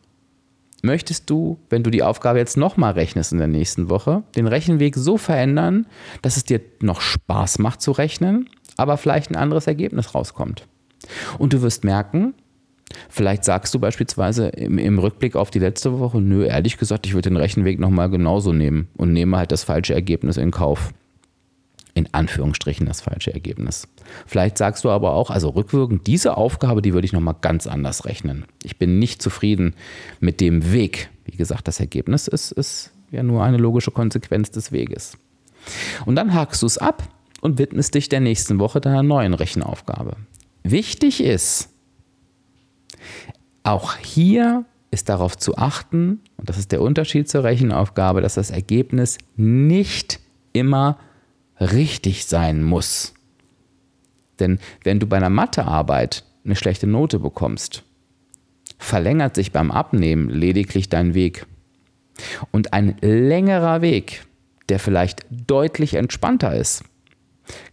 möchtest 0.85 1.29
du, 1.31 1.59
wenn 1.69 1.83
du 1.83 1.91
die 1.91 2.03
Aufgabe 2.03 2.39
jetzt 2.39 2.57
nochmal 2.57 2.93
rechnest 2.93 3.33
in 3.33 3.39
der 3.39 3.49
nächsten 3.49 3.89
Woche, 3.89 4.23
den 4.37 4.47
Rechenweg 4.47 4.97
so 4.97 5.17
verändern, 5.17 5.87
dass 6.23 6.37
es 6.37 6.45
dir 6.45 6.61
noch 6.81 7.01
Spaß 7.01 7.59
macht 7.59 7.81
zu 7.81 7.93
rechnen, 7.93 8.49
aber 8.77 8.97
vielleicht 8.97 9.31
ein 9.31 9.37
anderes 9.37 9.67
Ergebnis 9.67 10.15
rauskommt. 10.15 10.67
Und 11.39 11.53
du 11.53 11.63
wirst 11.63 11.85
merken, 11.85 12.35
vielleicht 13.09 13.45
sagst 13.45 13.75
du 13.75 13.79
beispielsweise 13.79 14.49
im, 14.49 14.79
im 14.79 14.99
Rückblick 14.99 15.37
auf 15.37 15.51
die 15.51 15.59
letzte 15.59 15.99
Woche, 15.99 16.21
nö, 16.21 16.47
ehrlich 16.47 16.79
gesagt, 16.79 17.07
ich 17.07 17.15
würde 17.15 17.31
den 17.31 17.37
Rechenweg 17.37 17.79
nochmal 17.79 18.11
genauso 18.11 18.53
nehmen 18.53 18.89
und 18.97 19.13
nehme 19.13 19.37
halt 19.37 19.53
das 19.53 19.65
falsche 19.65 19.95
Ergebnis 19.95 20.37
in 20.37 20.51
Kauf 20.51 20.93
in 22.01 22.09
Anführungsstrichen 22.13 22.87
das 22.87 23.03
falsche 23.03 23.33
Ergebnis. 23.33 23.87
Vielleicht 24.27 24.57
sagst 24.57 24.85
du 24.85 24.91
aber 24.91 25.13
auch, 25.13 25.31
also 25.31 25.51
rückwirkend, 25.51 26.07
diese 26.07 26.37
Aufgabe, 26.37 26.81
die 26.81 26.95
würde 26.95 27.05
ich 27.05 27.13
nochmal 27.13 27.37
ganz 27.41 27.67
anders 27.67 28.07
rechnen. 28.07 28.47
Ich 28.63 28.79
bin 28.79 28.99
nicht 28.99 29.21
zufrieden 29.21 29.75
mit 30.19 30.41
dem 30.41 30.73
Weg. 30.73 31.11
Wie 31.27 31.37
gesagt, 31.37 31.69
das 31.69 31.79
Ergebnis 31.79 32.27
ist, 32.27 32.53
ist 32.53 32.93
ja 33.11 33.23
nur 33.23 33.45
eine 33.45 33.59
logische 33.59 33.91
Konsequenz 33.91 34.51
des 34.51 34.73
Weges. 34.73 35.19
Und 36.07 36.17
dann 36.17 36.33
hakst 36.33 36.63
du 36.63 36.67
es 36.67 36.79
ab 36.79 37.07
und 37.43 37.59
widmest 37.59 37.95
dich 37.95 38.09
der 38.09 38.21
nächsten 38.21 38.59
Woche 38.59 38.81
deiner 38.81 39.03
neuen 39.03 39.35
Rechenaufgabe. 39.35 40.17
Wichtig 40.63 41.23
ist, 41.23 41.69
auch 43.63 43.97
hier 43.97 44.65
ist 44.91 45.11
darauf 45.11 45.37
zu 45.37 45.59
achten, 45.59 46.21
und 46.39 46.49
das 46.49 46.57
ist 46.57 46.73
der 46.73 46.81
Unterschied 46.81 47.29
zur 47.29 47.45
Rechenaufgabe, 47.45 48.23
dass 48.23 48.35
das 48.35 48.51
Ergebnis 48.51 49.19
nicht 49.37 50.19
immer 50.55 50.99
richtig 51.61 52.27
sein 52.27 52.63
muss. 52.63 53.15
Denn 54.39 54.59
wenn 54.83 54.99
du 54.99 55.07
bei 55.07 55.17
einer 55.17 55.31
Mathearbeit 55.31 56.25
eine 56.45 56.57
schlechte 56.57 56.87
Note 56.87 57.19
bekommst, 57.19 57.85
verlängert 58.79 59.35
sich 59.35 59.53
beim 59.53 59.71
Abnehmen 59.71 60.31
lediglich 60.31 60.89
dein 60.89 61.15
Weg. 61.15 61.47
Und 62.51 62.73
ein 62.73 62.97
längerer 63.01 63.83
Weg, 63.83 64.25
der 64.69 64.79
vielleicht 64.79 65.27
deutlich 65.31 65.95
entspannter 65.95 66.55
ist, 66.55 66.85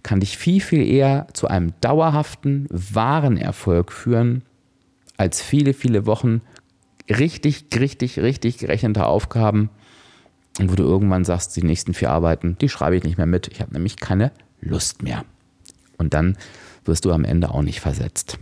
kann 0.04 0.20
dich 0.20 0.38
viel, 0.38 0.62
viel 0.62 0.86
eher 0.86 1.28
zu 1.34 1.48
einem 1.48 1.74
dauerhaften, 1.82 2.68
wahren 2.70 3.38
Erfolg 3.38 3.92
führen, 3.92 4.44
als 5.18 5.42
viele, 5.42 5.74
viele 5.74 6.06
Wochen 6.06 6.42
richtig, 7.10 7.66
richtig, 7.78 8.20
richtig 8.20 8.58
gerechneter 8.58 9.08
Aufgaben, 9.08 9.70
und 10.60 10.72
wo 10.72 10.76
du 10.76 10.84
irgendwann 10.84 11.24
sagst, 11.24 11.56
die 11.56 11.64
nächsten 11.64 11.94
vier 11.94 12.10
Arbeiten, 12.10 12.58
die 12.60 12.70
schreibe 12.70 12.96
ich 12.96 13.04
nicht 13.04 13.18
mehr 13.18 13.28
mit. 13.28 13.48
Ich 13.48 13.62
habe 13.62 13.74
nämlich 13.74 13.98
keine 13.98 14.32
Lust 14.60 15.04
mehr. 15.04 15.24
Und 15.98 16.14
dann 16.14 16.38
wirst 16.86 17.06
du 17.06 17.12
am 17.12 17.26
Ende 17.26 17.52
auch 17.52 17.62
nicht 17.62 17.80
versetzt. 17.80 18.40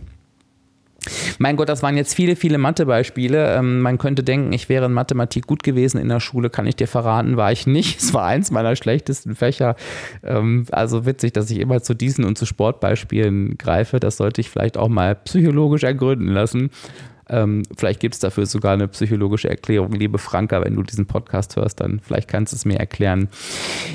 Mein 1.38 1.56
Gott, 1.56 1.68
das 1.68 1.82
waren 1.82 1.96
jetzt 1.96 2.14
viele, 2.14 2.36
viele 2.36 2.58
Mathebeispiele. 2.58 3.56
Ähm, 3.56 3.80
man 3.80 3.98
könnte 3.98 4.24
denken, 4.24 4.52
ich 4.52 4.68
wäre 4.68 4.86
in 4.86 4.92
Mathematik 4.92 5.46
gut 5.46 5.62
gewesen 5.62 5.98
in 5.98 6.08
der 6.08 6.20
Schule, 6.20 6.50
kann 6.50 6.66
ich 6.66 6.76
dir 6.76 6.88
verraten, 6.88 7.36
war 7.36 7.52
ich 7.52 7.66
nicht. 7.66 8.00
Es 8.00 8.12
war 8.12 8.24
eins 8.24 8.50
meiner 8.50 8.74
schlechtesten 8.76 9.34
Fächer. 9.34 9.76
Ähm, 10.22 10.66
also 10.72 11.06
witzig, 11.06 11.32
dass 11.32 11.50
ich 11.50 11.58
immer 11.58 11.82
zu 11.82 11.94
diesen 11.94 12.24
und 12.24 12.36
zu 12.38 12.46
Sportbeispielen 12.46 13.56
greife. 13.58 14.00
Das 14.00 14.16
sollte 14.16 14.40
ich 14.40 14.50
vielleicht 14.50 14.76
auch 14.76 14.88
mal 14.88 15.14
psychologisch 15.14 15.84
ergründen 15.84 16.28
lassen. 16.28 16.70
Ähm, 17.28 17.64
vielleicht 17.76 18.00
gibt 18.00 18.14
es 18.14 18.20
dafür 18.20 18.46
sogar 18.46 18.74
eine 18.74 18.88
psychologische 18.88 19.48
Erklärung. 19.48 19.92
Liebe 19.92 20.18
Franka, 20.18 20.64
wenn 20.64 20.76
du 20.76 20.82
diesen 20.82 21.06
Podcast 21.06 21.56
hörst, 21.56 21.80
dann 21.80 22.00
vielleicht 22.00 22.28
kannst 22.28 22.52
du 22.52 22.56
es 22.56 22.64
mir 22.64 22.78
erklären. 22.78 23.28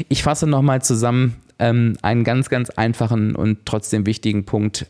Ich 0.10 0.24
fasse 0.24 0.48
nochmal 0.48 0.82
zusammen 0.82 1.36
ähm, 1.60 1.96
einen 2.02 2.24
ganz, 2.24 2.50
ganz 2.50 2.70
einfachen 2.72 3.36
und 3.36 3.66
trotzdem 3.66 4.06
wichtigen 4.06 4.46
Punkt. 4.46 4.88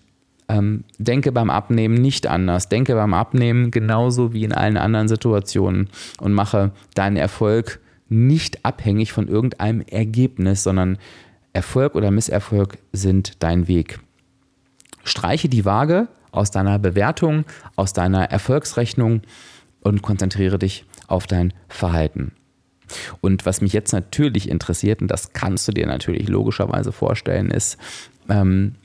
Ähm, 0.50 0.84
denke 0.98 1.32
beim 1.32 1.50
Abnehmen 1.50 1.96
nicht 1.96 2.28
anders. 2.28 2.68
Denke 2.68 2.96
beim 2.96 3.14
Abnehmen 3.14 3.72
genauso 3.72 4.34
wie 4.34 4.44
in 4.44 4.54
allen 4.54 4.78
anderen 4.78 5.08
Situationen 5.08 5.90
und 6.20 6.34
mache 6.34 6.72
deinen 6.96 7.18
Erfolg 7.18 7.80
nicht 8.10 8.66
abhängig 8.66 9.14
von 9.14 9.28
irgendeinem 9.28 9.82
Ergebnis, 9.82 10.64
sondern 10.64 10.98
Erfolg 11.54 11.96
oder 11.96 12.12
Misserfolg 12.12 12.78
sind 12.92 13.44
dein 13.44 13.68
Weg. 13.68 14.00
Streiche 15.04 15.50
die 15.50 15.66
Waage 15.66 16.08
aus 16.32 16.52
deiner 16.52 16.80
Bewertung, 16.80 17.46
aus 17.76 17.94
deiner 17.94 18.26
Erfolgsrechnung 18.32 19.22
und 19.82 20.02
konzentriere 20.02 20.60
dich 20.60 20.86
auf 21.08 21.28
dein 21.28 21.54
Verhalten. 21.67 22.34
Und 23.22 23.46
was 23.46 23.62
mich 23.62 23.74
jetzt 23.74 23.94
natürlich 23.94 24.50
interessiert, 24.50 25.02
und 25.02 25.10
das 25.10 25.34
kannst 25.34 25.67
du 25.67 25.72
dir 25.72 25.88
natürlich 25.88 26.28
logischerweise 26.28 26.91
vorstellen, 26.91 27.52
ist, 27.52 27.78
ähm, 28.30 28.76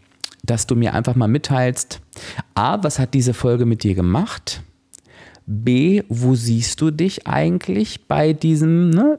dass 0.45 0.67
du 0.67 0.77
mir 0.77 0.95
einfach 0.95 1.17
mal 1.17 1.29
mitteilst, 1.29 2.01
a, 2.55 2.83
was 2.83 2.99
hat 2.99 3.15
diese 3.15 3.35
Folge 3.35 3.67
mit 3.67 3.83
dir 3.83 3.95
gemacht? 3.95 4.63
B, 5.47 6.03
wo 6.09 6.35
siehst 6.35 6.81
du 6.81 6.91
dich 6.91 7.27
eigentlich 7.27 8.07
bei 8.07 8.33
diesem, 8.33 8.91
ne? 8.91 9.19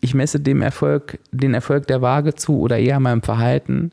Ich 0.00 0.14
messe 0.14 0.40
dem 0.40 0.62
Erfolg, 0.62 1.18
den 1.32 1.54
Erfolg 1.54 1.86
der 1.86 2.02
Waage 2.02 2.34
zu 2.34 2.60
oder 2.60 2.78
eher 2.78 3.00
meinem 3.00 3.22
Verhalten? 3.22 3.90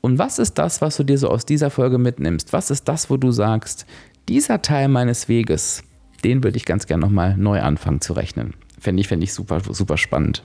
Und 0.00 0.18
was 0.18 0.38
ist 0.38 0.54
das, 0.54 0.80
was 0.80 0.96
du 0.96 1.04
dir 1.04 1.18
so 1.18 1.28
aus 1.28 1.46
dieser 1.46 1.70
Folge 1.70 1.98
mitnimmst? 1.98 2.52
Was 2.52 2.70
ist 2.70 2.88
das, 2.88 3.10
wo 3.10 3.16
du 3.16 3.30
sagst, 3.30 3.86
dieser 4.28 4.62
Teil 4.62 4.88
meines 4.88 5.28
Weges, 5.28 5.84
den 6.24 6.42
würde 6.42 6.56
ich 6.56 6.64
ganz 6.64 6.86
gerne 6.86 7.04
nochmal 7.04 7.36
neu 7.36 7.60
anfangen 7.60 8.00
zu 8.00 8.12
rechnen? 8.12 8.54
Fände 8.78 9.00
ich, 9.00 9.08
fände 9.08 9.24
ich 9.24 9.32
super, 9.32 9.60
super 9.60 9.96
spannend. 9.96 10.42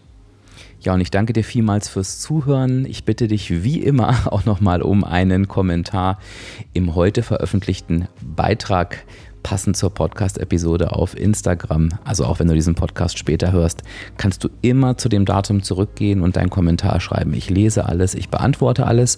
Ja, 0.80 0.96
und 0.96 1.02
ich 1.02 1.12
danke 1.12 1.34
dir 1.34 1.44
vielmals 1.44 1.90
fürs 1.90 2.20
Zuhören. 2.20 2.86
Ich 2.86 3.06
bitte 3.06 3.28
dich 3.28 3.64
wie 3.64 3.80
immer 3.80 4.16
auch 4.34 4.46
nochmal 4.46 4.82
um 4.82 5.04
einen 5.04 5.48
Kommentar 5.48 6.20
im 6.74 6.96
heute 6.96 7.22
veröffentlichten 7.22 8.08
Beitrag 8.22 9.04
passend 9.44 9.78
zur 9.78 9.94
Podcast-Episode 9.94 10.92
auf 10.94 11.18
Instagram. 11.18 11.90
Also 12.04 12.26
auch 12.26 12.40
wenn 12.40 12.48
du 12.48 12.54
diesen 12.54 12.76
Podcast 12.76 13.18
später 13.18 13.52
hörst, 13.52 13.84
kannst 14.18 14.44
du 14.44 14.50
immer 14.62 14.98
zu 14.98 15.10
dem 15.10 15.26
Datum 15.26 15.64
zurückgehen 15.64 16.22
und 16.22 16.36
deinen 16.36 16.50
Kommentar 16.50 17.00
schreiben. 17.00 17.34
Ich 17.34 17.50
lese 17.50 17.86
alles, 17.86 18.16
ich 18.16 18.30
beantworte 18.30 18.88
alles. 18.88 19.18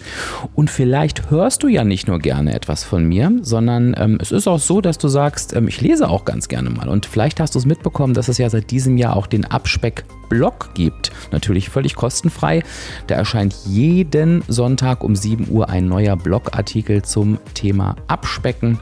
Und 0.55 0.69
vielleicht 0.69 1.29
hörst 1.29 1.63
du 1.63 1.67
ja 1.67 1.83
nicht 1.83 2.07
nur 2.07 2.19
gerne 2.19 2.53
etwas 2.53 2.83
von 2.83 3.05
mir, 3.05 3.31
sondern 3.41 3.95
ähm, 3.97 4.17
es 4.21 4.31
ist 4.31 4.47
auch 4.47 4.59
so, 4.59 4.81
dass 4.81 4.97
du 4.97 5.07
sagst, 5.07 5.53
ähm, 5.53 5.67
ich 5.67 5.81
lese 5.81 6.09
auch 6.09 6.25
ganz 6.25 6.47
gerne 6.47 6.69
mal. 6.69 6.89
Und 6.89 7.05
vielleicht 7.05 7.39
hast 7.39 7.55
du 7.55 7.59
es 7.59 7.65
mitbekommen, 7.65 8.13
dass 8.13 8.27
es 8.27 8.37
ja 8.37 8.49
seit 8.49 8.71
diesem 8.71 8.97
Jahr 8.97 9.15
auch 9.15 9.27
den 9.27 9.45
Abspeck 9.45 10.05
Blog 10.33 10.73
gibt. 10.73 11.11
Natürlich 11.31 11.69
völlig 11.69 11.95
kostenfrei. 11.95 12.63
Da 13.05 13.13
erscheint 13.13 13.53
jeden 13.67 14.43
Sonntag 14.47 15.03
um 15.03 15.15
7 15.15 15.51
Uhr 15.51 15.69
ein 15.69 15.87
neuer 15.87 16.15
Blogartikel 16.15 17.03
zum 17.03 17.37
Thema 17.53 17.95
Abspecken. 18.07 18.79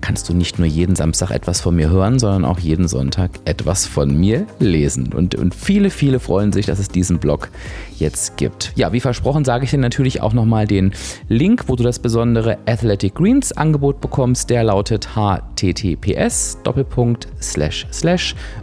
kannst 0.00 0.28
du 0.28 0.34
nicht 0.34 0.58
nur 0.58 0.66
jeden 0.66 0.96
Samstag 0.96 1.30
etwas 1.30 1.60
von 1.60 1.76
mir 1.76 1.90
hören, 1.90 2.18
sondern 2.18 2.44
auch 2.44 2.58
jeden 2.58 2.88
Sonntag 2.88 3.30
etwas 3.44 3.86
von 3.86 4.18
mir 4.18 4.46
lesen. 4.58 5.12
Und, 5.12 5.34
und 5.34 5.54
viele, 5.54 5.90
viele 5.90 6.20
freuen 6.20 6.52
sich, 6.52 6.66
dass 6.66 6.78
es 6.78 6.88
diesen 6.88 7.18
Blog 7.18 7.48
jetzt 7.96 8.36
gibt. 8.36 8.72
Ja, 8.76 8.92
wie 8.92 9.00
versprochen, 9.00 9.44
sage 9.44 9.64
ich 9.64 9.70
dir 9.70 9.78
natürlich 9.78 10.22
auch 10.22 10.32
nochmal 10.32 10.66
den 10.66 10.92
Link, 11.28 11.64
wo 11.68 11.76
du 11.76 11.82
das 11.82 11.98
besondere 11.98 12.58
Athletic 12.66 13.14
Greens 13.14 13.52
Angebot 13.52 14.00
bekommst. 14.00 14.48
Der 14.50 14.64
lautet 14.64 15.16
https 15.16 16.58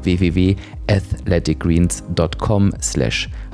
www.athleticgreens.com 0.04 2.74